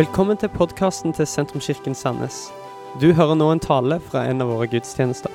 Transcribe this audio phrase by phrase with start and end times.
[0.00, 2.36] Velkommen til podkasten til Sentrumskirken Sandnes.
[3.02, 5.28] Du hører nå en tale fra en av våre gudstjenester.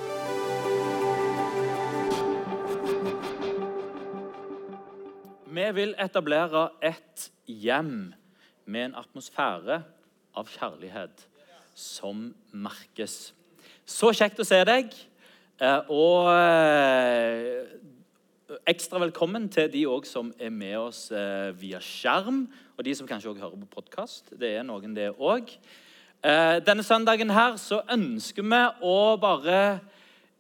[5.54, 8.16] Vi vil etablere et hjem
[8.66, 9.84] med en atmosfære
[10.34, 11.28] av kjærlighet
[11.78, 13.36] som merkes.
[13.86, 14.90] Så kjekt å se deg.
[15.62, 17.70] eh, Og eh,
[18.70, 22.46] ekstra velkommen til de som er med oss eh, via skjerm,
[22.78, 24.30] og de som kanskje også hører på podkast.
[24.38, 25.50] Det er noen, det òg.
[26.66, 29.58] Denne søndagen her så ønsker vi å bare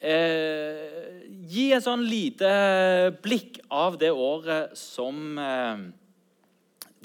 [0.02, 2.50] eh, gi en sånn lite
[3.22, 5.86] blikk av det året som eh,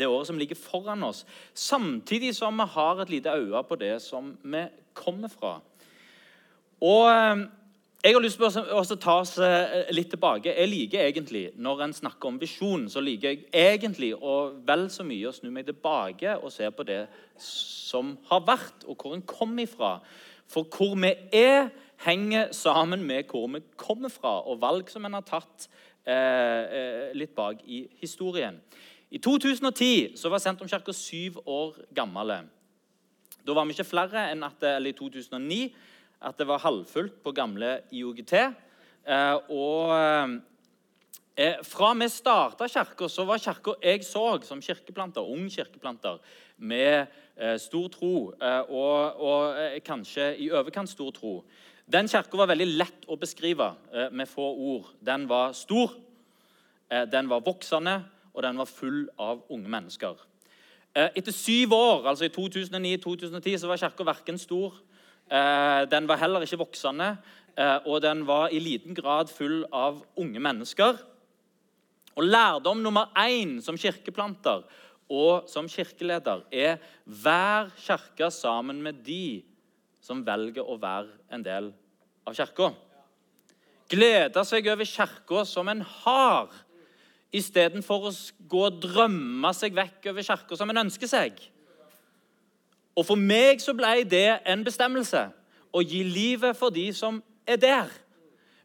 [0.01, 3.99] det året som ligger foran oss, samtidig som vi har et lite øye på det
[4.05, 4.65] som vi
[4.97, 5.59] kommer fra.
[6.81, 7.47] Og eh,
[8.01, 10.55] Jeg har lyst til å ta oss eh, litt tilbake.
[10.57, 15.05] Jeg liker egentlig, Når en snakker om visjon, så liker jeg egentlig og vel så
[15.05, 17.03] mye å snu meg tilbake og se på det
[17.37, 19.99] som har vært, og hvor en kom ifra.
[20.49, 21.69] For hvor vi er,
[22.01, 25.69] henger sammen med hvor vi kommer fra, og valg som en har tatt
[26.09, 28.57] eh, eh litt bak i historien.
[29.11, 32.33] I 2010 så var Sentrumskirka syv år gammel.
[33.45, 35.90] Da var vi ikke flere enn at eller i 2009
[36.21, 38.35] at det var halvfullt på gamle IOGT.
[39.09, 39.93] Eh, og
[41.41, 46.21] eh, fra vi starta kirka, så var kirka jeg så som kirkeplanter, ung kirkeplanter
[46.59, 48.15] med eh, stor tro,
[48.69, 51.41] og, og kanskje i overkant stor tro.
[51.91, 53.73] Den kirka var veldig lett å beskrive
[54.13, 54.93] med få ord.
[55.01, 55.97] Den var stor,
[57.11, 57.97] den var voksende,
[58.31, 60.21] og den var full av unge mennesker.
[60.95, 64.90] Etter syv år, altså i 2009-2010, så var kirka verken stor Eh,
[65.31, 67.13] den var heller ikke voksende,
[67.57, 70.99] eh, og den var i liten grad full av unge mennesker.
[72.17, 74.65] Og Lærdom nummer én som kirkeplanter
[75.11, 79.43] og som kirkeleder er vær kirke sammen med de
[80.03, 81.71] som velger å være en del
[82.27, 82.71] av kirka.
[83.91, 86.51] Glede seg over kirka som en har,
[87.35, 88.13] istedenfor å
[88.51, 91.39] gå og drømme seg vekk over kirka som en ønsker seg.
[93.01, 95.23] Og for meg så ble det en bestemmelse
[95.73, 97.89] å gi livet for de som er der.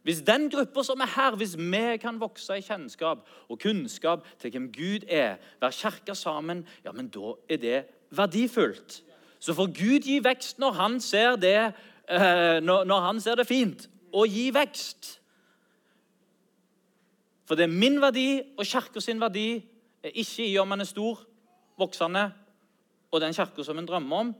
[0.04, 4.52] Hvis den gruppa som er her, hvis vi kan vokse i kjennskap og kunnskap til
[4.52, 7.80] hvem Gud er, være kirka sammen, ja, men da er det
[8.10, 9.00] verdifullt.
[9.40, 11.72] Så får Gud gi vekst når han ser det,
[12.10, 15.16] eh, når han ser det fint, og gi vekst.
[17.48, 19.62] For det er min verdi og kirka sin verdi
[20.04, 21.24] er ikke i om man er stor,
[21.78, 22.30] voksende
[23.16, 24.34] og den kirka som en drømmer om.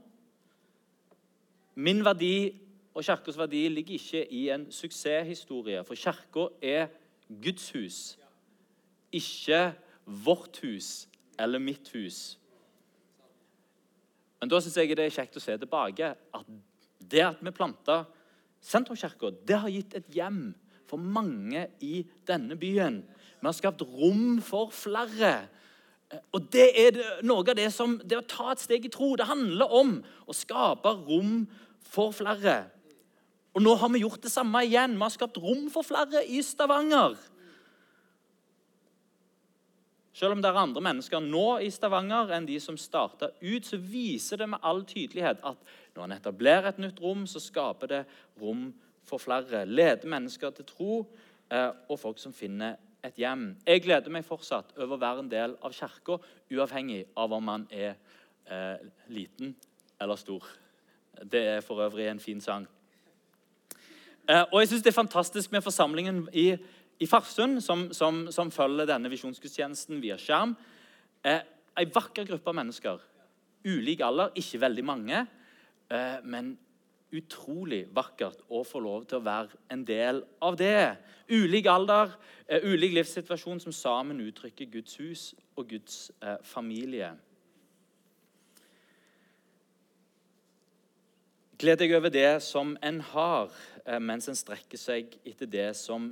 [1.77, 2.53] Min verdi
[2.93, 6.87] og kirkas verdi ligger ikke i en suksesshistorie, for kirka er
[7.27, 7.99] Guds hus,
[9.11, 9.73] ikke
[10.05, 11.07] vårt hus
[11.39, 12.37] eller mitt hus.
[14.39, 16.53] Men da syns jeg det er kjekt å se tilbake at
[17.01, 18.03] det at vi planta
[18.67, 20.49] Sentrumskirka, det har gitt et hjem
[20.89, 23.03] for mange i denne byen.
[23.39, 25.47] Vi har skapt rom for flere.
[26.07, 29.27] Og Det er noe av det som det å ta et steg i tro det
[29.27, 29.97] handler om.
[30.27, 31.41] Å skape rom
[31.83, 32.61] for flere.
[33.57, 34.95] Og Nå har vi gjort det samme igjen.
[34.95, 37.17] Vi har skapt rom for flere i Stavanger.
[40.17, 43.77] Selv om det er andre mennesker nå i Stavanger enn de som starta ut, så
[43.77, 45.59] viser det med all tydelighet at
[45.93, 47.99] når en etablerer et nytt rom, så skaper det
[48.41, 48.71] rom
[49.05, 49.65] for flere.
[49.69, 50.95] Leder mennesker til tro,
[51.51, 53.49] eh, og folk som finner et hjem.
[53.65, 56.19] Jeg gleder meg fortsatt over å være en del av kirka,
[56.51, 57.95] uavhengig av om man er
[58.45, 58.79] eh,
[59.11, 59.55] liten
[60.01, 60.45] eller stor.
[61.23, 62.67] Det er for øvrig en fin sang.
[64.27, 66.51] Eh, og jeg synes Det er fantastisk med forsamlingen i,
[66.99, 70.55] i Farsund, som, som, som, følger denne visjonsgudstjenesten via skjerm.
[71.23, 71.41] Eh,
[71.77, 73.01] en vakker gruppe av mennesker.
[73.67, 75.25] Ulik alder, ikke veldig mange.
[75.89, 76.57] Eh, men
[77.15, 80.97] utrolig vakkert å få lov til å være en del av det.
[81.31, 82.11] Ulik alder,
[82.51, 85.23] uh, ulik livssituasjon som sammen uttrykker Guds hus
[85.55, 87.13] og Guds uh, familie.
[91.57, 93.53] Gled deg over det som en har,
[93.87, 96.11] uh, mens en strekker seg etter det som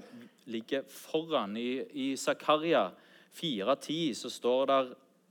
[0.50, 1.58] ligger foran.
[1.58, 2.88] I, i Zakaria
[3.36, 4.84] 4,10 så står det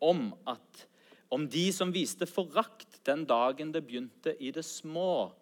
[0.04, 0.84] om at
[1.32, 5.32] om de som viste forakt den dagen det begynte i det små,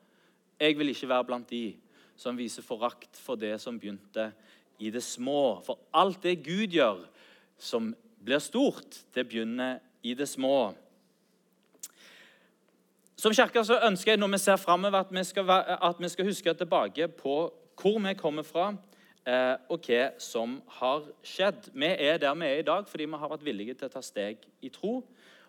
[0.63, 1.75] jeg vil ikke være blant de
[2.17, 4.31] som viser forakt for det som begynte
[4.79, 5.61] i det små.
[5.67, 7.03] For alt det Gud gjør
[7.59, 7.93] som
[8.23, 10.75] blir stort, det begynner i det små.
[13.19, 17.37] Som kirke ønsker jeg når vi ser framover, at, at, vi skal huske tilbake på
[17.83, 18.73] hvor vi kommer fra,
[19.27, 21.71] eh, og hva som har skjedd.
[21.75, 24.03] Vi er der vi er i dag fordi vi har vært villige til å ta
[24.03, 25.03] steg i tro.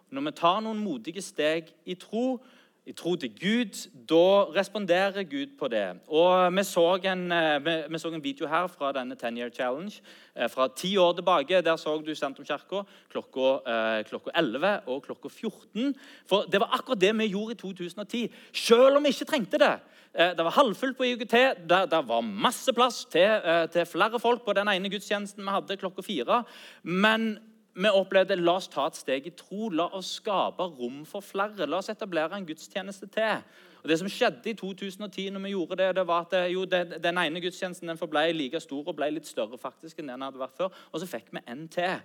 [0.10, 2.38] når vi tar noen modige steg i tro,
[2.86, 3.78] i tro til Gud,
[4.10, 5.86] da responderer Gud på det.
[6.08, 10.02] Og Vi så en, eh, vi, så en video her fra denne 10 Year Challenge
[10.36, 11.62] eh, fra ti år tilbake.
[11.62, 15.96] Der så du Sentrumskirka klokka, eh, klokka 11 og klokka 14.
[16.28, 19.80] For Det var akkurat det vi gjorde i 2010, selv om vi ikke trengte det.
[20.14, 21.32] Det var halvfullt på IUGT.
[21.70, 23.42] Det, det var masse plass til,
[23.72, 26.44] til flere folk på den ene gudstjenesten vi hadde klokka fire.
[26.84, 27.40] Men
[27.74, 29.70] vi opplevde la oss ta et steg i tro.
[29.74, 31.66] La oss skape rom for flere.
[31.66, 33.42] La oss etablere en gudstjeneste til.
[33.82, 36.64] Og Det som skjedde i 2010, når vi gjorde det, det var at eh, jo,
[36.66, 40.24] det, den ene gudstjenesten den forble like stor og ble litt større faktisk enn den
[40.24, 40.78] hadde vært før.
[40.94, 41.98] Og så fikk vi en til.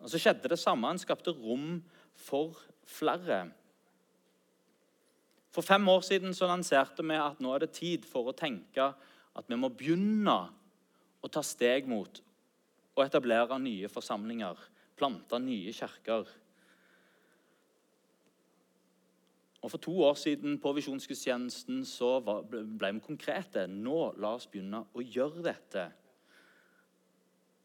[0.00, 0.88] Og Så skjedde det samme.
[0.88, 1.82] En skapte rom
[2.14, 2.54] for
[2.86, 3.48] flere.
[5.50, 8.92] For fem år siden så lanserte vi at nå er det tid for å tenke
[9.36, 10.38] at vi må begynne
[11.20, 12.22] å ta steg mot
[12.96, 14.58] å etablere nye forsamlinger,
[14.96, 16.28] plante nye kirker.
[19.66, 23.66] Og For to år siden på Visjonsgudstjenesten så ble vi konkrete.
[23.66, 25.88] Nå la oss begynne å gjøre dette.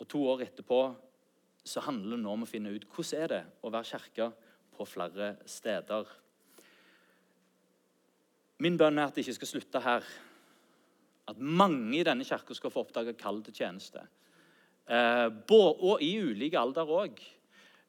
[0.01, 0.81] Og To år etterpå
[1.61, 4.31] så handler det nå om å finne ut hvordan er det å være kirke
[4.73, 6.09] på flere steder.
[8.61, 10.07] Min bønn er at det ikke skal slutte her.
[11.29, 14.03] At mange i denne kirka skal få oppdage kall til tjeneste.
[14.87, 17.21] Eh, og i ulike alder òg.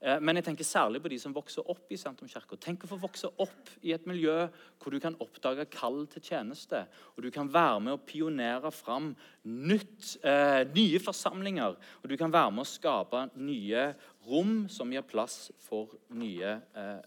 [0.03, 2.59] Eh, men jeg tenker særlig på de som vokser opp i sentrumskirka.
[2.59, 4.49] Tenk å få vokse opp i et miljø
[4.83, 6.85] hvor du kan oppdage kall til tjeneste.
[7.15, 9.13] Og du kan være med å pionere fram
[9.47, 11.79] nytt, eh, nye forsamlinger.
[12.03, 13.95] Og du kan være med å skape nye
[14.27, 17.03] rom som gir plass for nye, eh,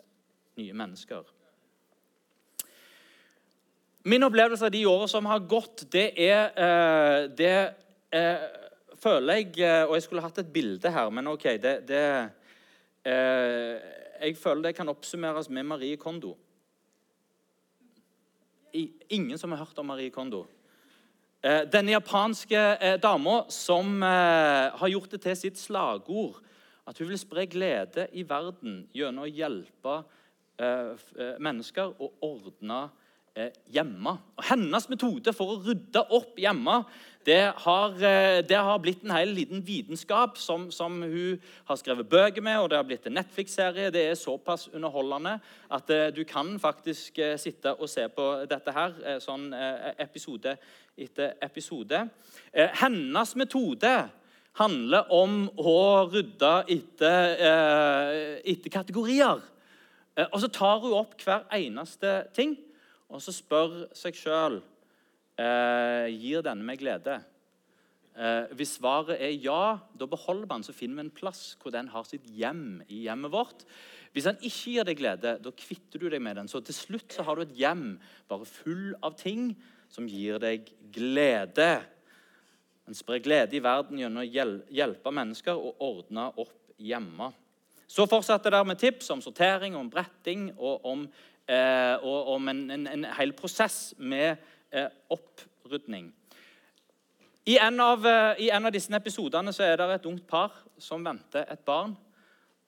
[0.57, 1.23] nye mennesker.
[4.05, 7.75] Min opplevelse av de årene som har gått, det er eh, det
[8.13, 8.64] eh,
[9.05, 11.45] føler jeg eh, Og jeg skulle hatt et bilde her, men OK.
[11.61, 12.01] Det, det
[13.05, 13.77] eh,
[14.25, 16.37] Jeg føler det kan oppsummeres med Marie Kondo.
[19.09, 20.45] ingen som har hørt om Marie Kondo.
[21.43, 26.41] Eh, denne japanske eh, dama som eh, har gjort det til sitt slagord
[26.87, 29.95] at hun vil spre glede i verden gjennom å hjelpe
[30.59, 32.89] eh, eh, mennesker og ordne
[33.35, 34.13] Eh, hjemme.
[34.39, 36.77] Og hennes metode for å rydde opp hjemme
[37.25, 42.09] det har, eh, det har blitt en hel liten vitenskap som, som, hun har skrevet
[42.09, 43.89] bøker med, og det har blitt en Netflix-serie.
[43.89, 45.39] Det er såpass underholdende
[45.73, 49.47] at uh, du kan faktisk uh, sitte og se på dette her sånn
[49.97, 50.53] episode
[50.95, 52.05] etter episode.
[52.53, 53.91] hennes metode
[54.55, 57.35] handler om å rydde etter,
[58.45, 59.41] etter kategorier.
[60.31, 62.55] og så tar hun opp hver eneste ting
[63.09, 64.61] og så spør seg sjøl
[65.39, 67.19] eh, gir denne meg glede.
[68.15, 71.89] Eh, hvis svaret er ja, da beholder man så finner vi en plass hvor den
[71.91, 73.65] har sitt hjem i hjemmet vårt.
[74.15, 76.47] Hvis den ikke gir deg glede, da kvitter du deg med den.
[76.47, 77.97] Så til slutt så har du et hjem
[78.31, 79.49] bare full av ting
[79.91, 81.73] som gir deg glede.
[82.87, 84.29] En sprer glede i verden gjennom å
[84.71, 87.31] hjelpe mennesker og ordne opp hjemme.
[87.87, 91.05] Så fortsetter det med tips om sortering, om bretting og om
[91.47, 94.41] eh, og om en, en, en, hel prosess med
[95.13, 96.11] opprydning.
[97.45, 100.55] I en, av, eh, I en, av, disse episodene så er det et ungt par
[100.81, 101.93] som venter et barn.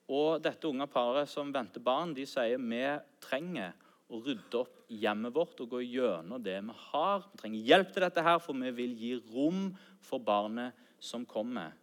[0.08, 2.84] Og dette unge paret som venter barn, de sier vi
[3.24, 3.74] trenger
[4.08, 7.26] å rydde opp hjemmet vårt og gå gjennom det vi har.
[7.26, 9.68] Vi trenger hjelp til dette, her, for vi vil gi rom
[10.06, 11.74] for barnet som kommer.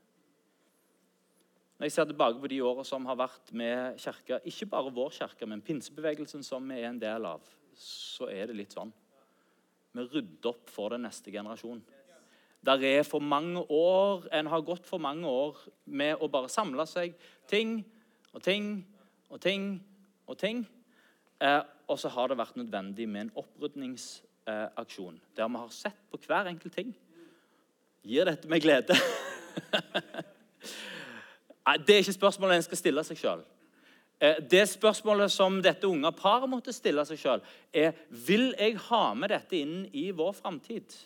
[1.75, 5.11] Når jeg ser tilbake på de årene som har vært med kirka, ikke bare vår
[5.19, 7.43] kirke, men pinsebevegelsen som vi er en del av,
[7.77, 8.95] så er det litt sånn.
[9.95, 11.85] Vi rydder opp for den neste generasjonen.
[12.65, 16.87] Der er for mange år, En har gått for mange år med å bare samle
[16.87, 17.15] seg
[17.49, 17.85] ting
[18.33, 18.87] og ting
[19.31, 19.85] og ting
[20.27, 20.65] og ting.
[21.41, 26.01] Eh, og så har det vært nødvendig med en opprydningsaksjon eh, der vi har sett
[26.11, 26.95] på hver enkelt ting.
[28.03, 28.97] Gir dette meg glede?
[31.87, 33.45] Det er ikke spørsmålet en skal stille seg sjøl.
[34.21, 37.43] Eh, det spørsmålet som dette unge paret måtte stille seg sjøl,
[37.75, 40.97] er vil jeg ha med dette inn i vår framtid.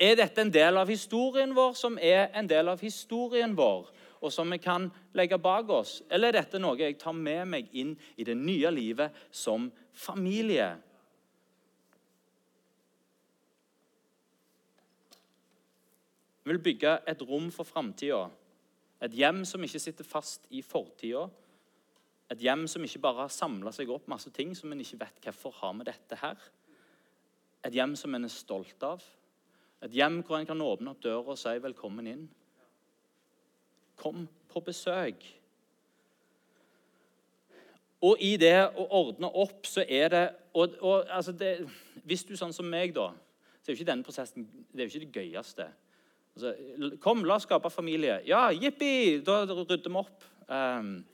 [0.00, 3.90] Er dette en del av historien vår som er en del av historien vår,
[4.20, 6.00] og som vi kan legge bak oss?
[6.10, 10.72] Eller er dette noe jeg tar med meg inn i det nye livet som familie?
[16.40, 18.24] Vi vil bygge et rom for framtida
[19.00, 21.24] et hjem som ikke sitter fast i fortida.
[22.30, 25.24] Et hjem som ikke bare har samla seg opp masse ting som en ikke vet
[25.24, 26.38] hvorfor har med dette her.
[27.66, 29.02] Et hjem som en er stolt av.
[29.82, 32.28] Et hjem hvor en kan åpne opp døra og si 'velkommen inn'.
[33.96, 35.24] Kom på besøk.
[38.00, 41.68] Og i det å ordne opp, så er det, og, og altså det,
[42.04, 43.10] Hvis du er sånn som meg, da,
[43.60, 45.66] så er jo ikke denne prosessen det er jo ikke det gøyeste.
[46.34, 46.54] Altså,
[47.02, 48.20] kom, la oss skape familie.
[48.24, 49.20] Ja, jippi!
[49.26, 50.24] Da rydder vi opp.
[50.48, 51.04] Um,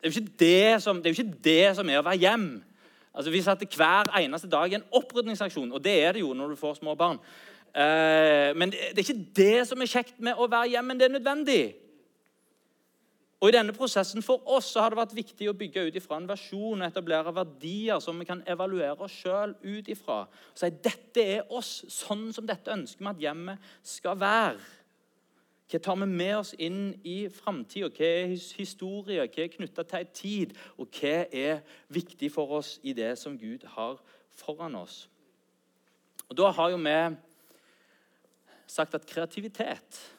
[0.00, 2.48] det, er jo ikke det, som, det er ikke det som er å være hjem.
[3.16, 6.52] Altså, Vi satte hver eneste dag i en opprydningsaksjon, og det er det jo når
[6.52, 7.18] du får små barn.
[7.76, 11.00] Uh, men det, det er ikke det som er kjekt med å være hjem, men
[11.00, 11.64] det er nødvendig.
[13.36, 16.16] Og I denne prosessen for oss så har det vært viktig å bygge ut ifra
[16.16, 20.22] en versjon og etablere verdier som vi kan evaluere oss sjøl ut ifra.
[20.56, 24.64] Si dette er oss, sånn som dette ønsker vi at hjemmet skal være.
[25.66, 27.90] Hva tar vi med oss inn i framtida?
[27.90, 29.24] Hva er historie?
[29.26, 30.54] Hva er knytta til en tid?
[30.78, 33.98] Og hva er viktig for oss i det som Gud har
[34.30, 35.08] foran oss?
[36.28, 37.16] Og Da har jo vi
[38.66, 40.12] sagt at kreativitet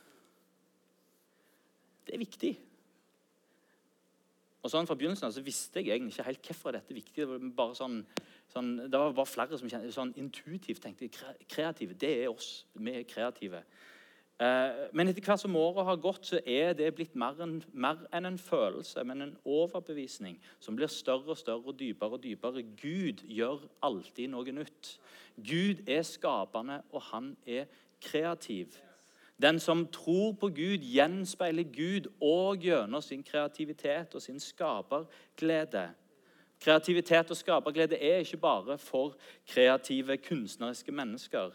[2.07, 2.53] det er viktig.
[4.63, 7.15] Og sånn Fra begynnelsen av så visste jeg egentlig ikke helt hvorfor dette er viktig.
[7.19, 7.97] Det var bare sånn,
[8.51, 11.09] sånn, det var bare flere som kjente, sånn intuitivt tenkte
[11.47, 11.95] kreative.
[11.99, 12.65] Det er oss.
[12.73, 13.63] Vi er kreative.
[14.37, 17.55] Eh, men etter hvert som året har gått, så er det blitt mer enn,
[18.13, 22.65] enn en følelse, men en overbevisning som blir større og større og dypere og dypere.
[22.77, 24.93] Gud gjør alltid noe nytt.
[25.41, 27.65] Gud er skapende, og han er
[28.01, 28.77] kreativ.
[29.41, 35.89] Den som tror på Gud, gjenspeiler Gud og gjennom sin kreativitet og sin skaperglede.
[36.61, 39.17] Kreativitet og skaperglede er ikke bare for
[39.49, 41.53] kreative, kunstneriske mennesker.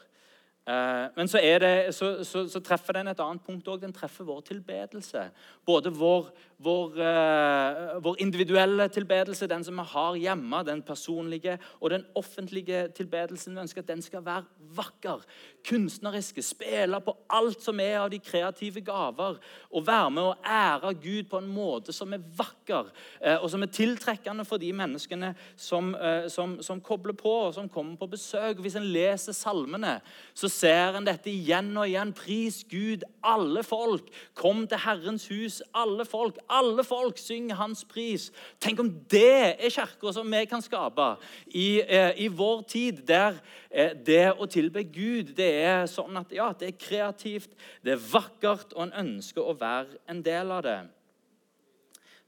[0.69, 3.81] Eh, men så, det, så, så, så, treffer den et annet punkt òg.
[3.83, 5.25] Den treffer vår tilbedelse.
[5.67, 6.29] Både vår,
[6.63, 12.85] vår, uh, vår, individuelle tilbedelse, den som vi har hjemme, den personlige, og den offentlige
[12.95, 13.57] tilbedelsen.
[13.57, 14.45] Vi ønsker at den skal være
[14.77, 15.25] vakker,
[15.67, 19.41] kunstneriske, spille på alt som er av de kreative gaver.
[19.75, 23.67] Og være med å ære Gud på en måte som er vakker, uh, og som
[23.67, 25.91] er tiltrekkende for de menneskene som,
[26.31, 28.63] som, som kobler på, og som kommer på besøk.
[28.63, 29.99] Hvis en leser salmene,
[30.35, 32.13] så ser en dette igjen og igjen.
[32.17, 34.09] Pris Gud, alle folk.
[34.39, 36.39] Kom til Herrens hus, alle folk.
[36.53, 38.29] Alle folk synger hans pris.
[38.63, 41.09] Tenk om det er kirka som vi kan skape
[41.49, 43.41] i, eh, i vår tid, der
[43.71, 48.05] eh, det å tilbe Gud det er sånn at ja, det er kreativt, det er
[48.13, 50.81] vakkert, og en ønsker å være en del av det.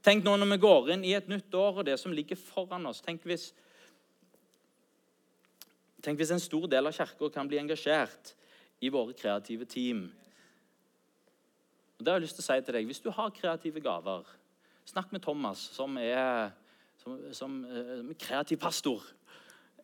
[0.05, 2.85] Tenk nå når vi går inn i et nytt år og det som ligger foran
[2.85, 3.01] oss.
[3.01, 3.49] Tenk hvis
[6.05, 8.35] Tenk hvis en stor del av kirka kan bli engasjert
[8.85, 10.05] i våre kreative team.
[11.97, 12.89] Og det har jeg lyst til å si til deg.
[12.89, 14.27] Hvis du har kreative gaver,
[14.85, 16.51] snakk med Thomas, som er,
[17.01, 19.01] som, som, som er kreativ pastor.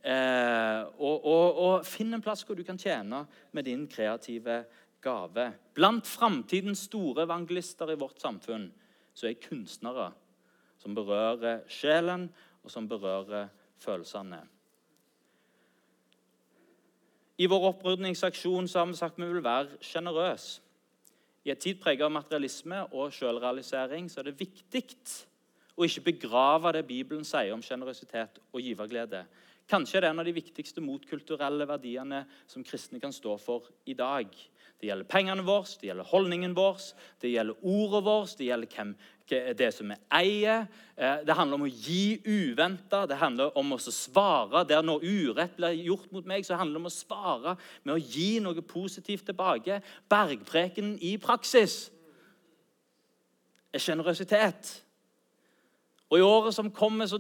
[0.01, 3.23] Eh, og, og, og, finn en plass hvor du kan tjene
[3.53, 4.63] med din kreative
[5.01, 5.47] gave.
[5.77, 8.69] Blant framtidens store evangelister i vårt samfunn
[9.13, 10.11] så er kunstnere
[10.81, 12.29] som berører sjelen,
[12.61, 13.49] og som berører
[13.81, 14.41] følelsene.
[17.41, 20.61] I vår opprydningsaksjon har vi sagt vi vil være sjenerøse.
[21.43, 24.83] I en tid preget av materialisme og selvrealisering er det viktig
[25.73, 29.23] å ikke begrave det Bibelen sier om sjenerøsitet og giverglede.
[29.71, 33.95] Kanskje er det en av de viktigste motkulturelle verdiene som kristne kan stå for i
[33.95, 34.27] dag.
[34.81, 36.81] Det gjelder pengene våre, det gjelder holdningen vår,
[37.21, 38.93] det gjelder ordet vårt, det gjelder hvem,
[39.59, 40.65] det som vi eier.
[40.97, 44.65] Eh, det handler om å gi uventa, det handler om å svare.
[44.67, 48.01] Der når urett blir gjort mot meg, så handler det om å svare med å
[48.01, 49.79] gi noe positivt tilbake.
[50.11, 51.85] Bergpreken i praksis
[53.71, 54.79] er sjenerøsitet.
[56.11, 57.17] Og I året som kommer, så,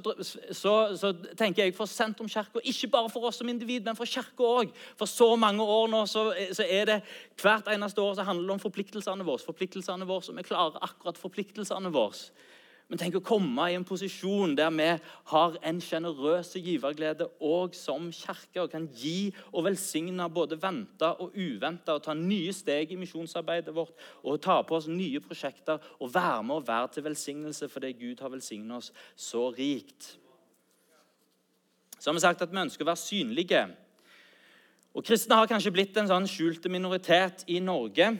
[0.51, 4.43] så, så tenker jeg for Sentrumskirka, ikke bare for oss som individ, men for Kirka
[4.43, 4.73] òg.
[4.99, 6.97] For så mange år nå så, så, er det
[7.39, 9.39] hvert eneste år så handler det om forpliktelsene våre.
[9.47, 12.19] Forpliktelsene våre, som vi klarer akkurat forpliktelsene våre.
[12.91, 14.85] Men tenk å komme i en posisjon der vi
[15.31, 21.31] har en sjenerøs giverglede òg som kirke, og kan gi og velsigne både venta og
[21.31, 23.95] uventa, og ta nye steg i misjonsarbeidet vårt
[24.27, 28.25] og ta på oss nye prosjekter og være med og være til velsignelse fordi Gud
[28.25, 30.17] har velsignet oss så rikt.
[31.95, 33.63] Så har vi sagt at vi ønsker å være synlige.
[34.91, 38.17] Og Kristne har kanskje blitt en sånn skjulte minoritet i Norge.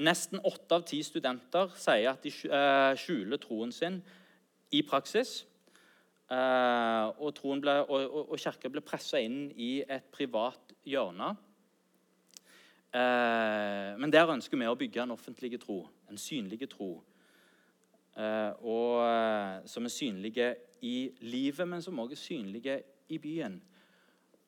[0.00, 3.98] Nesten åtte av ti studenter sier at de eh, skjuler troen sin
[4.72, 5.42] i praksis.
[6.32, 11.34] Eh, og, ble, og, og, kirka ble pressa inn i et privat hjørne.
[12.92, 16.94] Eh, men der ønsker vi å bygge en offentlig tro, en synlig tro.
[18.12, 18.96] Og,
[19.64, 20.48] som er synlige
[20.84, 22.74] i livet, men som også er synlige
[23.08, 23.54] i byen.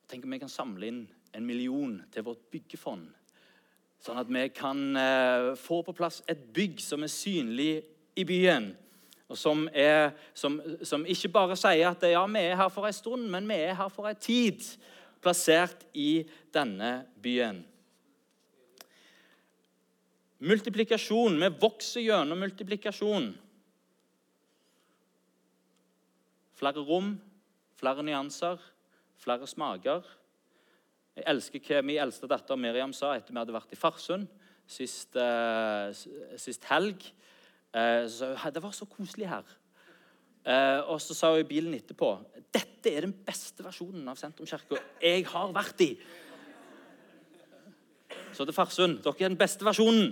[0.05, 0.99] Tenk om vi kan samle inn
[1.33, 3.09] en million til vårt byggefond
[4.03, 7.71] Sånn at vi kan eh, få på plass et bygg som er synlig
[8.15, 8.73] i byen.
[9.25, 12.93] Og som, er, som, som ikke bare sier at ja, vi er her for en
[12.93, 14.61] stund, men vi er her for en tid.
[15.23, 17.63] Plassert i denne byen.
[20.45, 21.39] Multiplikasjon.
[21.41, 23.31] Vi vokser gjennom multiplikasjon.
[26.55, 27.15] Flere rom,
[27.79, 28.61] flere nyanser,
[29.19, 30.05] flere smaker.
[31.15, 34.27] Jeg elsker hva min eldste datter Miriam sa etter vi hadde vært i Farsund
[34.67, 35.87] sist, uh,
[36.41, 37.05] sist helg.
[37.71, 39.47] Uh, så, det var så koselig her.
[40.45, 42.11] Uh, og så sa hun i bilen etterpå
[42.53, 45.89] dette er den beste versjonen av Sentrumskirka jeg har vært i.
[48.35, 50.11] Så til Farsund dere er den beste versjonen.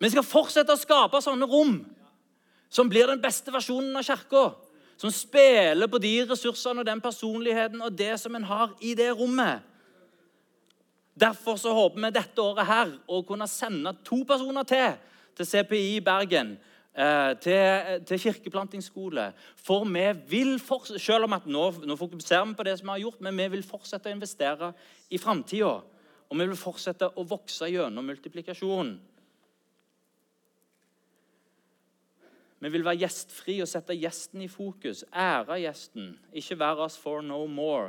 [0.00, 1.74] Vi skal fortsette å skape sånne rom
[2.72, 4.46] som blir den beste versjonen av kirka.
[5.00, 9.08] Som spiller på de ressursene og den personligheten og det som en har i det
[9.16, 9.64] rommet.
[11.20, 14.98] Derfor så håper vi dette året her å kunne sende to personer til
[15.40, 16.58] til CPI i Bergen.
[16.90, 19.28] Eh, til, til kirkeplantingsskole.
[19.56, 22.96] For vi vil fortsette, selv om at nå, nå fokuserer vi på det som vi
[22.96, 24.72] har gjort, men vi vil fortsette å investere
[25.08, 25.76] i framtida.
[26.28, 28.90] Og vi vil fortsette å vokse gjennom multiplikasjon.
[32.60, 35.02] Vi vil være gjestfri og sette gjesten i fokus.
[35.16, 37.88] Ære gjesten, ikke være oss for no more.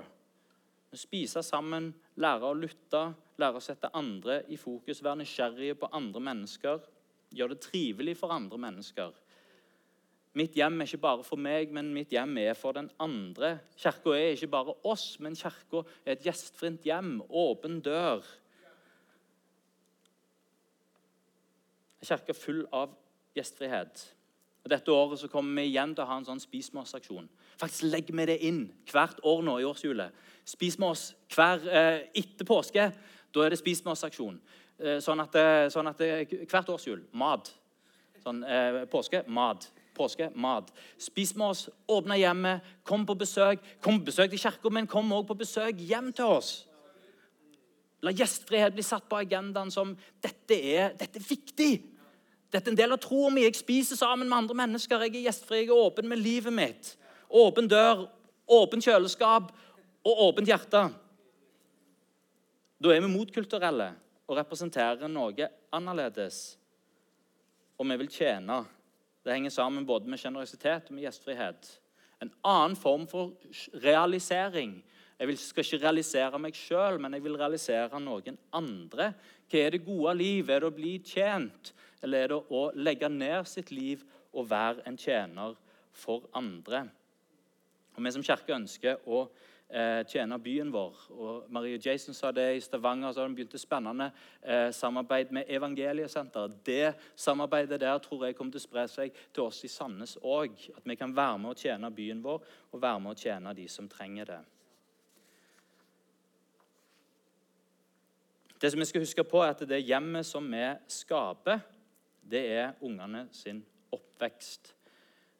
[0.95, 3.01] Spise sammen, lære å lytte,
[3.39, 6.87] lære å sette andre i fokus, være nysgjerrige på andre mennesker.
[7.35, 9.11] Gjøre det trivelig for andre mennesker.
[10.39, 13.57] Mitt hjem er ikke bare for meg, men mitt hjem er for den andre.
[13.75, 17.17] Kirka er ikke bare oss, men kirka er et gjestfritt hjem.
[17.27, 18.23] Åpen dør.
[21.99, 22.95] En kirke full av
[23.35, 24.05] gjestfrihet.
[24.61, 27.29] Og Dette året så kommer vi igjen til å ha en sånn Spis med oss-aksjon.
[27.57, 30.13] Faktisk legger vi det inn hvert år nå i årshjulet.
[30.45, 32.91] Spis med oss hver eh, etter påske.
[33.33, 34.37] Da er det Spis med oss-aksjon.
[34.81, 37.49] Eh, sånn eh, sånn at eh, Hvert årshjul mat.
[38.21, 39.65] Sånn, eh, påske mat.
[39.97, 40.69] Påske mat.
[41.01, 43.63] Spis med oss, åpne hjemmet, kom på besøk.
[43.81, 46.51] Kom på besøk til kirka, men kom også på besøk hjem til oss.
[48.01, 51.73] La gjestfrihet bli satt på agendaen som dette er, dette er viktig.
[52.51, 53.45] Dette er en del av troen min.
[53.47, 55.05] Jeg spiser sammen med andre mennesker.
[55.05, 56.95] Jeg er gjestfri, jeg er åpen med livet mitt.
[57.31, 58.09] Åpen dør,
[58.51, 59.53] åpen kjøleskap
[60.03, 60.83] og åpent hjerte.
[62.81, 63.91] Da er vi motkulturelle
[64.27, 66.41] og representerer noe annerledes.
[67.79, 68.61] Og vi vil tjene.
[69.23, 71.69] Det henger sammen både med sjenerøsitet og med gjestfrihet.
[72.21, 73.31] En annen form for
[73.83, 74.79] realisering.
[75.21, 79.11] Jeg skal ikke realisere meg sjøl, men jeg vil realisere noen andre.
[79.51, 80.47] Hva er det gode liv?
[80.49, 81.75] Er det å bli tjent?
[82.01, 84.01] Eller er det å legge ned sitt liv
[84.33, 85.53] og være en tjener
[85.93, 86.87] for andre?
[87.93, 89.19] Og Vi som kirke ønsker å
[89.69, 91.03] eh, tjene byen vår.
[91.13, 94.07] Og Marie Jason sa det i Stavanger, så har de begynt et spennende
[94.41, 96.55] eh, samarbeid med Evangeliesenteret.
[96.65, 100.57] Det samarbeidet der tror jeg kommer til å spre seg til oss i Sandnes òg.
[100.73, 103.67] At vi kan være med å tjene byen vår og være med å tjene de
[103.69, 104.41] som trenger det.
[108.61, 111.63] Det som vi skal huske på er at Det hjemmet som vi skaper,
[112.21, 114.75] det er ungene sin oppvekst.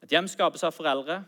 [0.01, 1.19] Et hjem skapes av foreldre.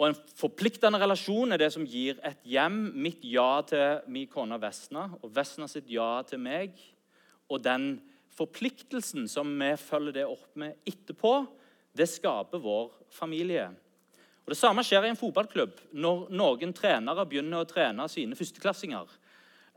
[0.00, 4.58] Og En forpliktende relasjon er det som gir et hjem mitt ja til min kone
[4.58, 6.74] Vesna og Vesna sitt ja til meg.
[7.48, 8.02] Og den
[8.34, 11.46] forpliktelsen som vi følger det opp med etterpå,
[11.94, 13.68] det skaper vår familie.
[14.44, 19.06] Og Det samme skjer i en fotballklubb når noen trenere begynner å trene sine førsteklassinger.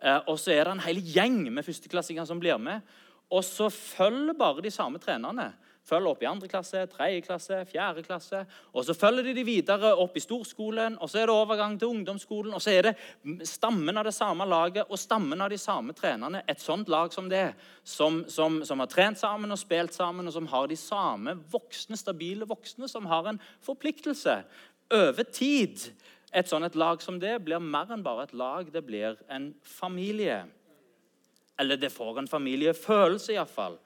[0.01, 2.85] Eh, og så er det en hel gjeng med førsteklassinger som blir med.
[3.33, 5.51] Og så følger bare de samme trenerne.
[5.87, 8.41] Følger opp i andre klasse, tredje klasse, fjerde klasse.
[8.75, 11.93] Og så følger de de videre opp i storskolen, og så er det overgang til
[11.93, 12.55] ungdomsskolen.
[12.57, 16.43] Og så er det stammen av det samme laget og stammen av de samme trenerne.
[16.47, 17.53] Et sånt lag som det,
[17.87, 21.99] som, som, som har trent sammen og spilt sammen, og som har de samme voksne,
[21.99, 24.41] stabile voksne, som har en forpliktelse
[24.91, 25.87] over tid.
[26.35, 28.71] Et sånt et lag som det blir mer enn bare et lag.
[28.71, 30.43] Det blir en familie.
[31.59, 33.77] Eller det får en familiefølelse, iallfall.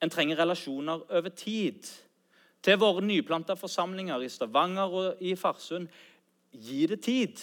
[0.00, 1.88] En trenger relasjoner over tid.
[2.62, 5.88] Til våre nyplanta forsamlinger i Stavanger og i Farsund
[6.52, 7.40] gi det tid.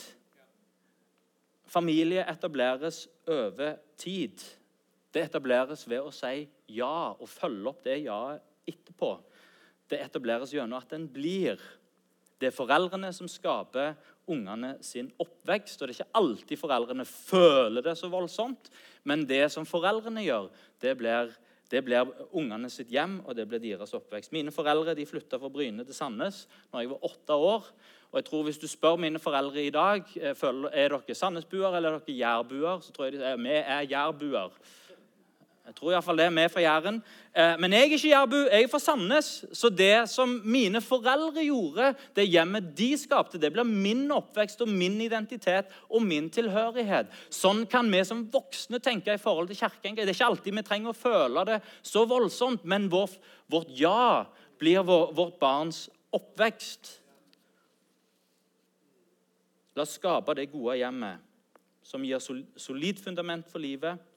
[1.68, 4.44] Familie etableres over tid.
[5.12, 9.12] Det etableres ved å si ja og følge opp det ja-et etterpå.
[9.90, 11.62] Det etableres gjennom at en blir.
[12.46, 13.96] Det er foreldrene som skaper
[14.30, 15.82] ungene sin oppvekst.
[15.82, 18.70] og Det er ikke alltid foreldrene føler det så voldsomt,
[19.04, 21.32] men det som foreldrene gjør, det blir,
[21.74, 24.30] det blir ungene sitt hjem, og det blir deres oppvekst.
[24.36, 27.74] Mine foreldre de flytta fra Bryne til Sandnes når jeg var åtte år.
[28.12, 31.98] Og jeg tror Hvis du spør mine foreldre i dag eh, er dere Sandnesbuer eller
[31.98, 34.54] er dere jærbuer, så tror jeg de sier vi er jærbuer.
[35.66, 37.00] Jeg tror i hvert fall det er med fra Jæren.
[37.34, 39.30] Eh, men jeg er ikke jærbu, jeg er fra Sandnes.
[39.58, 44.70] Så det som mine foreldre gjorde, det hjemmet de skapte, det blir min oppvekst og
[44.70, 47.10] min identitet og min tilhørighet.
[47.34, 49.98] Sånn kan vi som voksne tenke i forhold til kirken.
[49.98, 53.18] Det er ikke alltid vi trenger å føle det så voldsomt, men vårt,
[53.50, 54.28] vårt ja
[54.62, 57.00] blir vår, vårt barns oppvekst.
[59.76, 61.26] La oss skape det gode hjemmet
[61.86, 64.14] som gir solid fundament for livet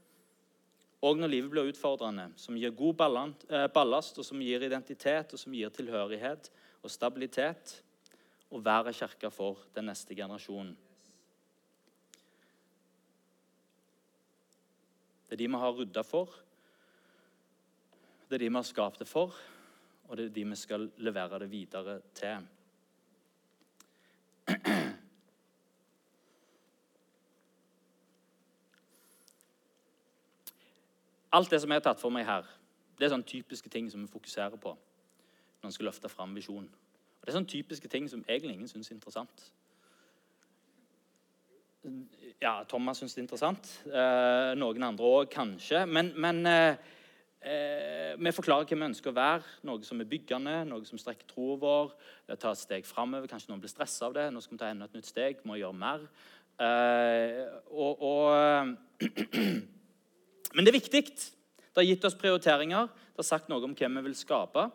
[0.99, 3.05] og når livet blir utfordrende, som gir god
[3.49, 6.51] eh, ballast, og som gir identitet, og som gir tilhørighet
[6.83, 7.83] og stabilitet,
[8.51, 10.77] og være kirke for den neste generasjonen.
[15.29, 16.35] Det er de vi har rydda for,
[18.29, 19.37] det er de vi har skapt det for,
[20.09, 22.49] og det er de vi skal levere det videre til.
[31.33, 32.47] Alt det som jeg har tatt for meg her,
[32.99, 34.75] det er sånne typiske ting som vi fokuserer på
[35.59, 36.69] når en skal løfte fram visjonen.
[37.21, 39.43] Det er sånne typiske ting som egentlig ingen syns er interessant.
[42.41, 43.73] Ja, Thomas syns det er interessant.
[43.87, 45.83] Eh, noen andre òg, kanskje.
[45.91, 46.79] Men, men eh,
[47.43, 49.55] eh, vi forklarer hva vi ønsker å være.
[49.69, 51.95] Noe som er byggende, noe som strekker troen vår.
[52.37, 53.31] Ta et steg framover.
[53.31, 54.29] Kanskje noen blir stressa av det.
[54.33, 55.43] Nå skal vi ta enda et nytt steg.
[55.49, 56.07] Må gjøre mer.
[56.59, 58.79] Eh, og, og
[60.55, 61.05] Men det er viktig.
[61.09, 62.89] Det har gitt oss prioriteringer.
[62.89, 64.69] Det har sagt noe om hvem vi vil skape.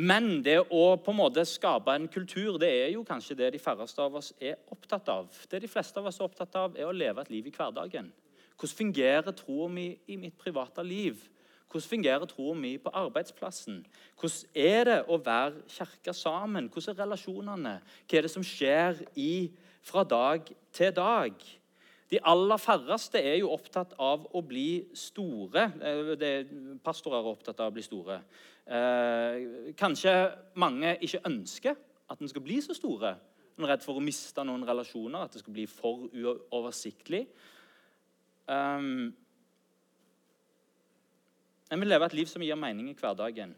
[0.00, 3.60] Men det å på en måte skape en kultur det er jo kanskje det de
[3.60, 5.28] færreste av oss er opptatt av.
[5.50, 8.08] Det de fleste av oss er opptatt av, er å leve et liv i hverdagen.
[8.56, 11.20] Hvordan fungerer troen mi i mitt private liv?
[11.70, 13.82] Hvordan fungerer troen mi på arbeidsplassen?
[14.20, 16.70] Hvordan er det å være kirke sammen?
[16.72, 17.76] Hvordan er relasjonene?
[18.06, 19.50] Hva er det som skjer i,
[19.84, 21.36] fra dag til dag?
[22.10, 25.68] De aller færreste er jo opptatt av å bli store.
[25.78, 26.32] Eh, det,
[26.82, 28.18] pastorer er opptatt av å bli store.
[28.66, 30.14] Eh, kanskje
[30.58, 31.78] mange ikke ønsker
[32.10, 33.14] at en skal bli så store.
[33.54, 37.26] En er redd for å miste noen relasjoner, at det skal bli for uoversiktlig.
[38.50, 39.12] Um,
[41.70, 43.52] en vil leve et liv som gir mening i hverdagen.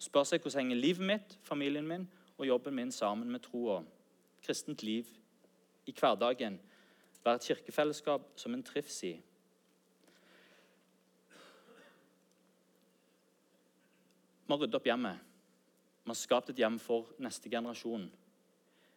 [0.00, 2.04] Spør seg hvordan henger livet mitt, familien min
[2.36, 3.78] og jobben min sammen med troa.
[4.44, 5.08] Kristent liv
[5.88, 6.58] i hverdagen
[7.24, 9.12] være et kirkefellesskap som en trives i.
[14.46, 15.20] Vi har ryddet opp hjemmet.
[16.02, 18.08] Vi har skapt et hjem for neste generasjon.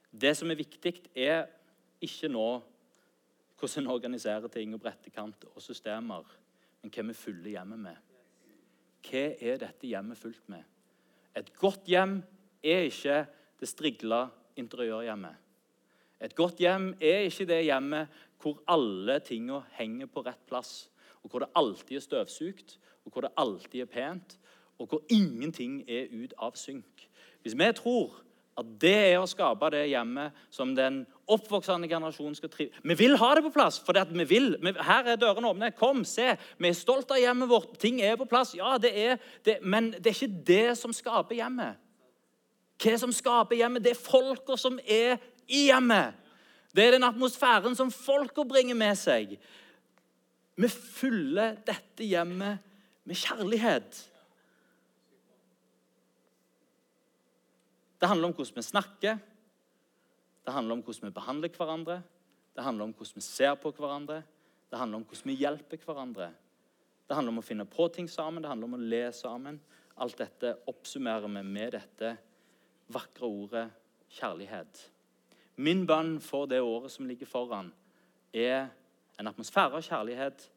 [0.09, 1.45] Det som er viktig, er
[2.01, 2.47] ikke nå
[3.59, 6.25] hvordan en organiserer ting og brettekant og systemer,
[6.81, 8.01] men hva vi fyller hjemmet med.
[9.03, 10.63] Hva er dette hjemmet fullt med?
[11.35, 12.17] Et godt hjem
[12.63, 13.23] er ikke
[13.59, 14.25] det strigla
[14.59, 15.42] interiørhjemmet.
[16.23, 20.89] Et godt hjem er ikke det hjemmet hvor alle tinga henger på rett plass,
[21.23, 24.37] og hvor det alltid er støvsugt, og hvor det alltid er pent,
[24.79, 27.07] og hvor ingenting er ut av synk.
[27.43, 28.19] Hvis vi tror
[28.57, 33.15] at det er å skape det hjemmet som den oppvoksende generasjonen skal trive Vi vil
[33.17, 34.57] ha det på plass, for vi vil.
[34.61, 35.71] her er dørene åpne.
[35.71, 36.35] Kom, se.
[36.57, 37.79] Vi er stolt av hjemmet vårt.
[37.79, 38.53] Ting er på plass.
[38.55, 41.79] Ja, det er det, men det er ikke det som skaper hjemmet.
[42.83, 46.19] Hva som skaper hjemmet, det er folka som er i hjemmet.
[46.73, 49.35] Det er den atmosfæren som folka bringer med seg.
[50.55, 52.61] Vi fyller dette hjemmet
[53.03, 54.01] med kjærlighet.
[58.01, 59.19] Det handler om hvordan vi snakker,
[60.43, 62.01] det handler om hvordan vi behandler hverandre,
[62.55, 64.23] det handler om hvordan vi ser på hverandre,
[64.69, 66.31] det handler om hvordan vi hjelper hverandre.
[67.07, 69.59] Det handler om å finne på ting sammen, det handler om å le sammen.
[70.03, 72.15] Alt dette oppsummerer vi med dette
[72.91, 73.65] vakre ordet
[74.17, 74.81] kjærlighet.
[75.55, 77.73] Min bønn for det året som ligger foran,
[78.33, 78.67] er
[79.19, 80.47] en atmosfære av kjærlighet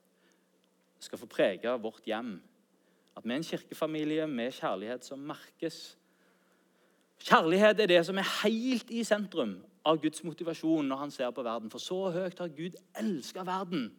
[1.05, 2.39] skal få prege vårt hjem.
[3.17, 5.97] At vi er en kirkefamilie med kjærlighet som merkes.
[7.21, 11.45] Kjærlighet er det som er helt i sentrum av Guds motivasjon når han ser på
[11.45, 11.71] verden.
[11.73, 13.91] For så høyt har Gud elska verden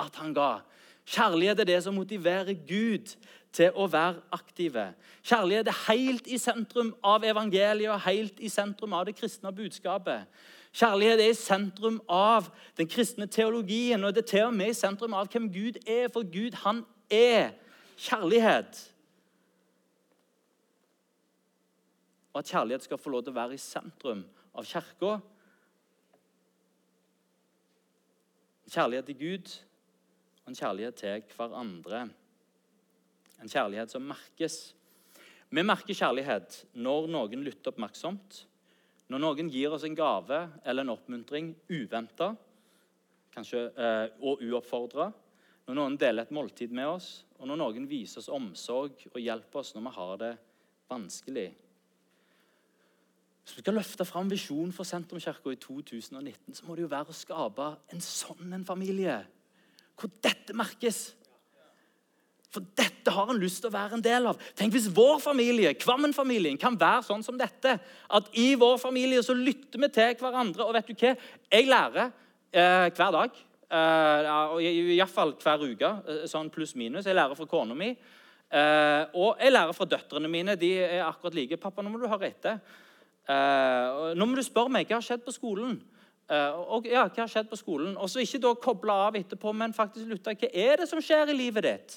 [0.00, 0.62] at han ga.
[1.08, 3.16] Kjærlighet er det som motiverer Gud
[3.52, 4.86] til å være aktive.
[5.22, 10.28] Kjærlighet er helt i sentrum av evangeliet og helt i sentrum av det kristne budskapet.
[10.72, 14.76] Kjærlighet er i sentrum av den kristne teologien, og det er til og med i
[14.76, 16.80] sentrum av hvem Gud er, for Gud, han
[17.12, 17.52] er
[18.00, 18.80] kjærlighet.
[22.32, 24.24] Og at kjærlighet skal få lov til å være i sentrum
[24.56, 25.18] av kirka.
[28.72, 29.54] Kjærlighet til Gud
[30.42, 32.06] og en kjærlighet til hverandre.
[33.42, 34.60] En kjærlighet som merkes.
[35.52, 38.44] Vi merker kjærlighet når noen lytter oppmerksomt,
[39.12, 42.30] når noen gir oss en gave eller en oppmuntring uventa
[43.36, 45.10] eh, og uoppfordra,
[45.66, 49.60] når noen deler et måltid med oss, og når noen viser oss omsorg og hjelper
[49.60, 50.32] oss når vi har det
[50.92, 51.48] vanskelig.
[53.42, 57.10] Hvis vi skal løfte fram visjonen for Sentrumskirka i 2019, så må det jo være
[57.10, 59.18] å skape en sånn en familie,
[59.98, 61.10] hvor dette merkes.
[62.52, 64.40] For dette har en lyst til å være en del av.
[64.58, 67.78] Tenk hvis vår familie, Kvammen-familien, kan være sånn som dette.
[68.12, 70.66] At i vår familie så lytter vi til hverandre.
[70.66, 71.14] Og vet du hva?
[71.48, 72.10] Jeg lærer
[72.52, 73.38] eh, hver dag.
[73.72, 74.28] Eh,
[74.98, 77.08] Iallfall hver uke, eh, sånn pluss-minus.
[77.08, 77.94] Jeg lærer fra kona mi.
[78.52, 80.58] Eh, og jeg lærer fra døtrene mine.
[80.60, 81.56] De er akkurat like.
[81.56, 82.60] 'Pappa, nå må du høre etter.'
[83.22, 85.80] Eh, nå må du spørre meg hva har skjedd på skolen.
[86.32, 87.96] Uh, og ja, hva har skjedd på skolen?
[88.00, 90.32] Og så Ikke da koble av etterpå, men faktisk lytte.
[90.38, 91.96] Hva er det som skjer i livet ditt?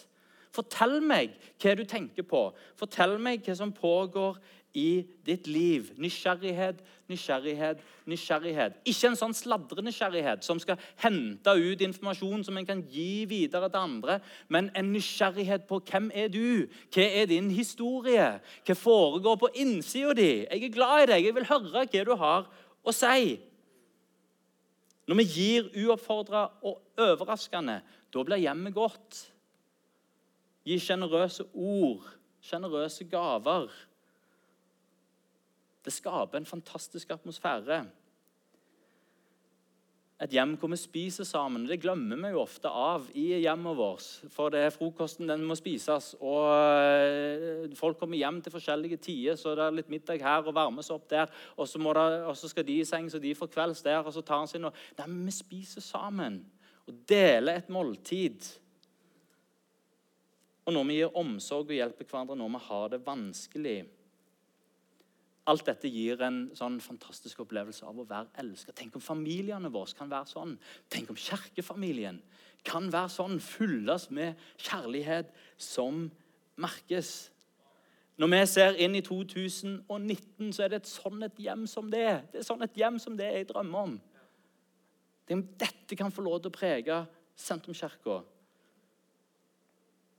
[0.55, 2.47] Fortell meg hva du tenker på.
[2.79, 4.39] Fortell meg hva som pågår
[4.75, 5.87] i ditt liv.
[6.01, 8.75] Nysgjerrighet, nysgjerrighet, nysgjerrighet.
[8.87, 13.87] Ikke en sånn sladrenysgjerrighet som skal hente ut informasjon som en kan gi videre til
[13.87, 14.19] andre,
[14.51, 16.67] men en nysgjerrighet på hvem er du?
[16.93, 18.27] Hva er din historie?
[18.67, 20.31] Hva foregår på innsida di?
[20.43, 21.29] Jeg er glad i deg.
[21.29, 22.49] Jeg vil høre hva du har
[22.85, 23.35] å si.
[25.05, 27.79] Når vi gir uoppfordra og overraskende,
[28.11, 29.21] da blir hjemmet godt.
[30.65, 32.07] Gi sjenerøse ord,
[32.41, 33.69] sjenerøse gaver.
[35.85, 37.83] Det skaper en fantastisk atmosfære.
[40.23, 41.65] Et hjem hvor vi spiser sammen.
[41.67, 44.05] Det glemmer vi jo ofte av i hjemmet vårt.
[44.31, 49.35] For det er frokosten den må spises, og eh, folk kommer hjem til forskjellige tider.
[49.35, 51.27] Så det er litt middag her og varmes opp der,
[51.59, 53.99] og så, det, og så skal de i seng, så de får kvelds der.
[54.05, 54.63] og så tar han sin...
[54.63, 56.45] Nei, men vi spiser sammen
[56.87, 58.47] og deler et måltid.
[60.65, 63.77] Og når vi gir omsorg og hjelper hverandre når vi har det vanskelig
[65.45, 68.73] Alt dette gir en sånn fantastisk opplevelse av å være elsket.
[68.79, 70.55] Tenk om familiene våre kan være sånn.
[70.89, 72.17] Tenk om kirkefamilien
[72.65, 75.29] kan være sånn, fylles med kjærlighet
[75.61, 76.07] som
[76.57, 77.11] merkes.
[78.17, 82.07] Når vi ser inn i 2019, så er det et sånn et hjem som det.
[82.33, 83.95] Det er sånn et hjem som det jeg drømmer om
[85.27, 87.01] dette kan få lov til å prege
[87.35, 88.21] Sentrumskirka.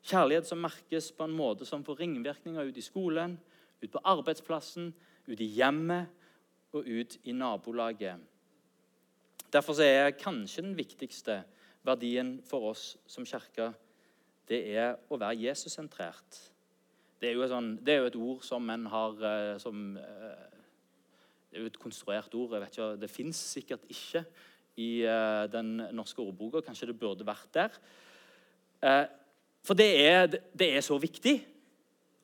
[0.07, 3.35] Kjærlighet som merkes på en måte som får ringvirkninger ut i skolen,
[3.83, 4.93] ut på arbeidsplassen,
[5.27, 6.13] ut i hjemmet
[6.77, 8.23] og ut i nabolaget.
[9.53, 11.41] Derfor er kanskje den viktigste
[11.87, 13.73] verdien for oss som kirke
[14.47, 16.39] det er å være Jesus-sentrert.
[17.19, 20.53] Det, sånn, det, er jo et ord som en har eh, som, eh,
[21.51, 22.53] Det er jo et konstruert ord.
[22.53, 24.25] jeg vet ikke, Det fins sikkert ikke
[24.77, 26.61] i eh, den norske ordboka.
[26.61, 29.09] Kanskje det burde vært der.
[29.67, 31.41] For det er, det er så viktig.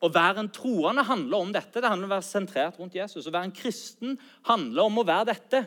[0.02, 1.78] Å være en troende handler om dette.
[1.78, 3.26] Det handler om å være sentrert rundt Jesus.
[3.26, 5.62] Å være en kristen handler om å være dette.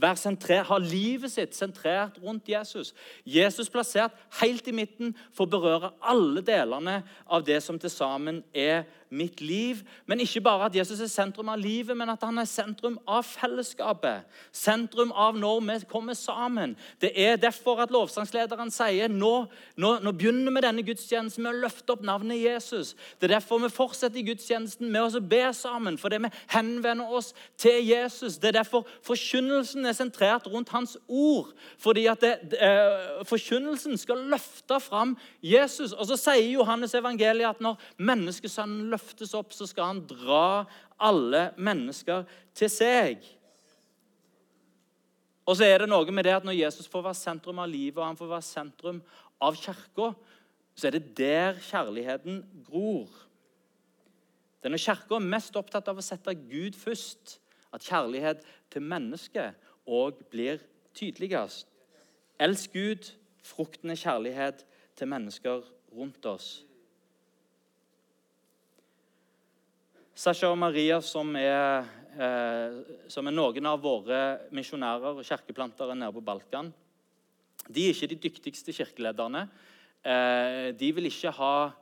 [0.00, 2.94] Være sentrert, ha livet sitt sentrert rundt Jesus.
[3.28, 8.40] Jesus plassert helt i midten for å berøre alle delene av det som til sammen
[8.56, 9.82] er mitt liv.
[10.06, 13.24] Men ikke bare at Jesus er sentrum av livet, men at han er sentrum av
[13.26, 14.26] fellesskapet.
[14.54, 16.76] Sentrum av når vi kommer sammen.
[17.02, 19.32] Det er derfor at lovsangslederen sier nå,
[19.76, 22.94] nå, nå begynner vi denne gudstjenesten med å løfte opp navnet Jesus.
[23.18, 27.32] Det er derfor vi fortsetter i gudstjenesten med å be sammen, fordi vi henvender oss
[27.60, 28.38] til Jesus.
[28.38, 31.50] Det er derfor forkynnelsen er sentrert rundt hans ord.
[31.82, 35.92] Fordi at det, eh, forkynnelsen skal løfte fram Jesus.
[35.92, 40.66] Og så sier Johannes evangeliet at når menneskesønnen løfter løftes opp, så skal han dra
[41.00, 43.24] alle mennesker til seg.
[45.48, 47.98] Og så er det noe med det at Når Jesus får være sentrum av livet
[47.98, 49.00] og han får være sentrum
[49.40, 50.12] av kirka,
[50.76, 53.08] så er det der kjærligheten gror.
[54.60, 57.38] Det er når Kirka er mest opptatt av å sette Gud først,
[57.72, 59.56] at kjærlighet til mennesket
[59.88, 60.60] òg blir
[60.96, 61.66] tydeligst.
[62.40, 63.12] Elsk Gud,
[63.44, 64.64] frukten er kjærlighet
[64.96, 65.64] til mennesker
[65.96, 66.60] rundt oss.
[70.20, 71.86] Sasha og Maria, som er,
[72.20, 72.74] eh,
[73.08, 74.18] som er noen av våre
[74.52, 76.68] misjonærer og kirkeplantere nede på Balkan,
[77.64, 79.48] de er ikke de dyktigste kirkelederne.
[80.04, 81.72] Eh, de vil ikke ha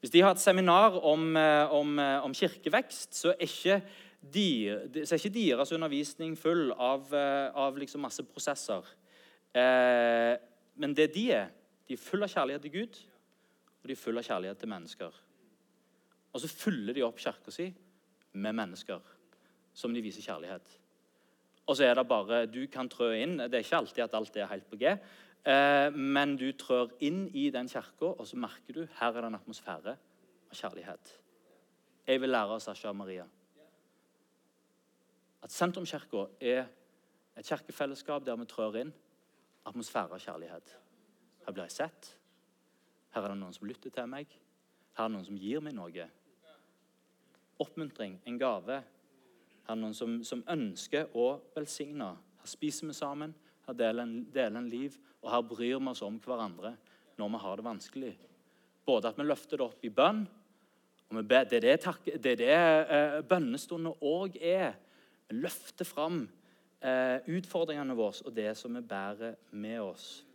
[0.00, 3.82] Hvis de har et seminar om, eh, om, eh, om kirkevekst, så er ikke,
[4.20, 8.84] de, så er deres undervisning full av, eh, av liksom masse prosesser.
[9.54, 10.36] Eh,
[10.76, 11.48] men det de er,
[11.88, 12.98] de er full av kjærlighet til Gud,
[13.82, 15.25] og de er full av kjærlighet til mennesker.
[16.36, 17.70] Og så fyller de opp kirka si
[18.36, 19.12] med mennesker
[19.76, 20.74] som de viser kjærlighet.
[21.66, 23.38] Og så er det bare Du kan trø inn.
[23.38, 24.92] Det er ikke alltid at alt er helt på G.
[25.46, 29.30] Eh, men du trør inn i den kirka, og så merker du her er det
[29.30, 29.96] en atmosfære
[30.50, 31.16] av kjærlighet.
[32.06, 33.26] Jeg vil lære av Sasha og Maria
[35.46, 36.64] at Sentrumskirka er
[37.38, 38.92] et kirkefellesskap der vi trør inn.
[39.66, 40.72] Atmosfære av kjærlighet.
[41.46, 42.08] Her blir jeg sett.
[43.14, 44.26] Her er det noen som lytter til meg.
[44.96, 46.08] Her er det noen som gir meg noe.
[47.62, 48.82] Oppmuntring, en gave.
[49.66, 52.12] Her er noen som, som ønsker å velsigne.
[52.40, 53.34] Her spiser vi sammen,
[53.66, 56.76] her deler en, deler en liv, og her bryr vi oss om hverandre
[57.16, 58.14] når vi har det vanskelig.
[58.86, 60.26] Både at vi løfter det opp i bønn,
[61.06, 62.50] og ber, det er det, takk, det, er det
[63.30, 64.74] eh, òg er.
[65.28, 66.24] Vi løfter fram
[66.82, 70.25] eh, utfordringene våre og det som vi bærer med oss.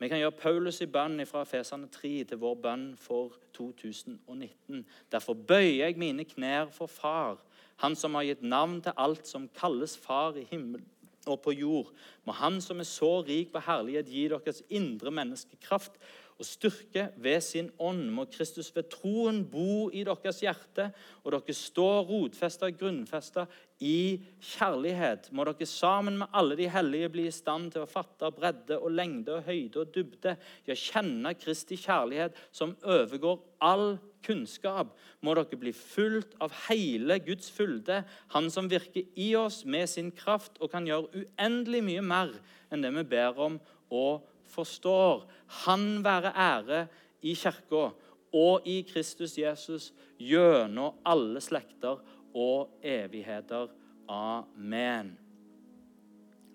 [0.00, 4.86] Vi kan gjøre Paulus i bønn fra Fesane 3 til vår bønn for 2019.
[5.12, 7.36] Derfor bøyer jeg mine knær for Far,
[7.80, 10.82] Han som har gitt navn til alt som kalles Far i himmel
[11.26, 11.92] og på jord.
[12.24, 16.00] Må Han som er så rik på herlighet, gi deres indre menneskekraft
[16.40, 18.08] og styrke ved sin ånd.
[18.12, 20.90] Må Kristus ved troen bo i deres hjerte,
[21.22, 23.44] og dere står rotfesta og grunnfesta
[23.84, 25.30] i kjærlighet.
[25.36, 28.92] Må dere sammen med alle de hellige bli i stand til å fatte bredde og
[28.96, 30.36] lengde og høyde og dybde.
[30.68, 34.96] Ja, kjenne Kristi kjærlighet som overgår all kunnskap.
[35.24, 40.10] Må dere bli fulgt av hele Guds fylde, Han som virker i oss med sin
[40.10, 42.34] kraft og kan gjøre uendelig mye mer
[42.70, 43.58] enn det vi ber om
[43.90, 45.24] og forstår.
[45.64, 46.84] Han være ære
[47.22, 47.90] i kirka
[48.32, 52.00] og i Kristus Jesus gjennom alle slekter
[52.34, 53.70] og evigheter.
[54.08, 55.16] Amen.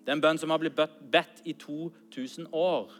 [0.04, 2.92] Det er en bønn som har blitt bedt i 2000 år.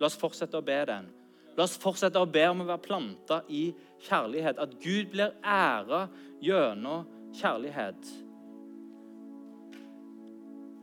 [0.00, 1.10] La oss fortsette å be den.
[1.56, 3.68] La oss fortsette å be om å være planta i
[4.06, 4.60] kjærlighet.
[4.60, 6.06] At Gud blir æra
[6.44, 7.06] gjennom
[7.36, 8.10] kjærlighet.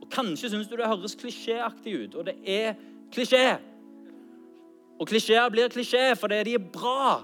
[0.02, 2.74] Og Kanskje syns du det høres klisjéaktig ut, og det er
[3.14, 3.46] klisjé.
[5.00, 7.22] Og klisjeer blir klisjé fordi de er bra.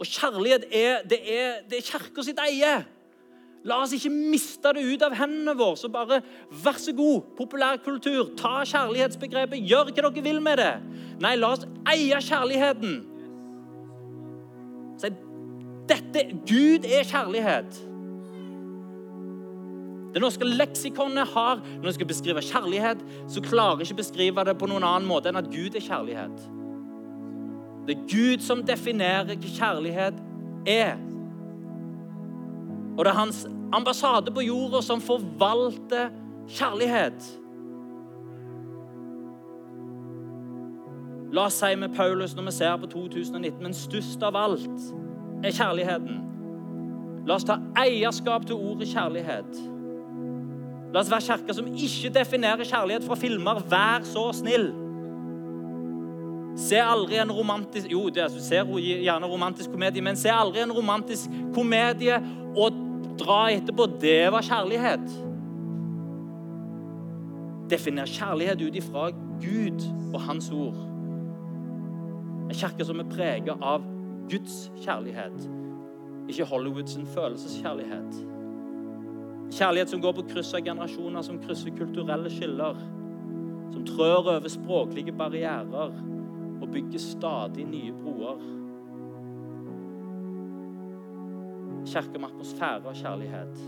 [0.00, 2.78] Og kjærlighet er, det er, det er kirka sitt eie.
[3.68, 5.76] La oss ikke miste det ut av hendene våre.
[5.76, 6.22] Så bare
[6.62, 10.72] vær så god, populærkultur, ta kjærlighetsbegrepet, gjør hva dere vil med det.
[11.20, 12.96] Nei, la oss eie kjærligheten.
[15.00, 15.12] Si
[15.90, 17.80] dette Gud er kjærlighet.
[20.14, 24.66] Det norske leksikonet har, Når det skal beskrive kjærlighet, så klarer ikke beskrive det på
[24.66, 26.48] noen annen måte enn at Gud er kjærlighet.
[27.86, 30.18] Det er Gud som definerer hva kjærlighet
[30.66, 30.98] er.
[32.98, 36.10] Og det er hans ambassade på jorda som forvalter
[36.48, 37.30] kjærlighet.
[41.32, 44.90] La oss si med Paulus når vi ser på 2019, men størst av alt
[45.46, 46.16] er kjærligheten.
[47.26, 49.60] La oss ta eierskap til ordet kjærlighet.
[50.90, 53.62] La oss være kirke som ikke definerer kjærlighet fra filmer.
[53.70, 54.70] Vær så snill.
[56.58, 60.74] Se aldri en romantisk Jo, det, du ser gjerne romantisk komedie, men se aldri en
[60.74, 62.18] romantisk komedie
[62.56, 62.74] og
[63.20, 63.86] dra etterpå.
[64.02, 65.06] Det var kjærlighet.
[67.70, 70.74] Definer kjærlighet ut ifra Gud og Hans ord.
[72.50, 73.86] En kirke som er preget av
[74.30, 75.46] Guds kjærlighet,
[76.28, 78.29] ikke Hollywoods følelseskjærlighet.
[79.50, 82.78] Kjærlighet som går på kryss av generasjoner, som krysser kulturelle skiller.
[83.72, 85.94] Som trør over språklige barrierer
[86.60, 88.42] og bygger stadig nye broer.
[91.90, 93.62] Kirke med atmosfære og kjærlighet.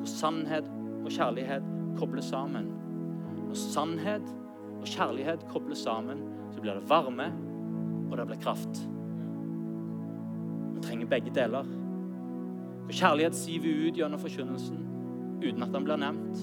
[0.00, 0.70] Hvor sannhet
[1.04, 1.66] og kjærlighet
[1.98, 2.70] kobles sammen.
[3.46, 4.34] Når sannhet
[4.80, 7.28] og kjærlighet kobles sammen, så blir det varme,
[8.10, 8.82] og det blir kraft.
[10.74, 11.79] Vi trenger begge deler.
[12.90, 14.78] Og kjærlighet siver ut gjennom forkynnelsen
[15.44, 16.40] uten at den blir nevnt.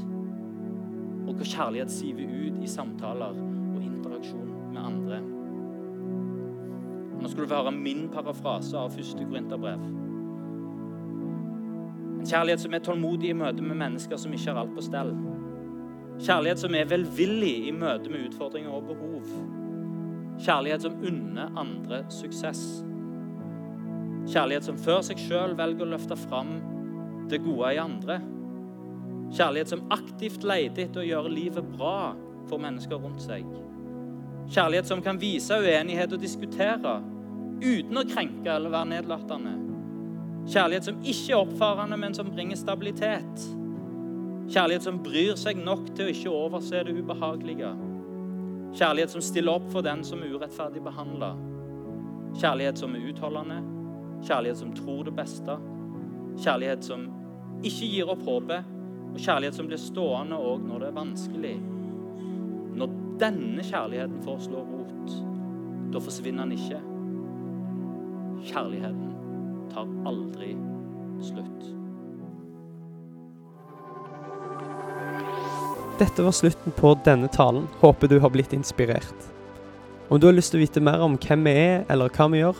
[1.28, 3.36] Og hvor kjærlighet siver ut i samtaler
[3.76, 5.20] og interaksjon med andre.
[7.20, 9.84] Nå skal du få høre min parafrase av første Korinterbrev.
[12.22, 15.12] En kjærlighet som er tålmodig i møte med mennesker som ikke har alt på stell.
[16.16, 19.36] Kjærlighet som er velvillig i møte med utfordringer og behov.
[20.40, 22.86] Kjærlighet som unner andre suksess.
[24.28, 26.58] Kjærlighet som før seg sjøl velger å løfte fram
[27.32, 28.20] det gode i andre.
[29.36, 32.14] Kjærlighet som aktivt leter etter å gjøre livet bra
[32.48, 33.48] for mennesker rundt seg.
[34.52, 36.98] Kjærlighet som kan vise uenighet og diskutere
[37.64, 39.56] uten å krenke eller være nedlatende.
[40.48, 43.48] Kjærlighet som ikke er oppfarende, men som bringer stabilitet.
[44.48, 47.74] Kjærlighet som bryr seg nok til å ikke overse det ubehagelige.
[48.78, 51.34] Kjærlighet som stiller opp for den som er urettferdig behandla.
[52.40, 53.60] Kjærlighet som er utholdende.
[54.26, 55.58] Kjærlighet som tror det beste.
[56.38, 57.08] Kjærlighet som
[57.66, 58.74] ikke gir opp håpet.
[59.14, 61.56] Og kjærlighet som blir stående òg når det er vanskelig.
[62.78, 65.16] Når denne kjærligheten får slå rot,
[65.94, 66.82] da forsvinner den ikke.
[68.52, 69.16] Kjærligheten
[69.74, 70.54] tar aldri
[71.26, 71.74] slutt.
[75.98, 77.66] Dette var slutten på denne talen.
[77.82, 79.32] Håper du har blitt inspirert.
[80.08, 82.44] Om du har lyst til å vite mer om hvem vi er, eller hva vi
[82.44, 82.60] gjør,